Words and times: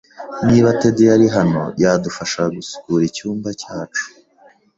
Niba 0.47 0.69
Ted 0.79 0.97
yari 1.09 1.27
hano, 1.35 1.61
yadufasha 1.83 2.41
gusukura 2.55 3.03
icyumba 3.09 3.49
cyacu. 3.61 4.05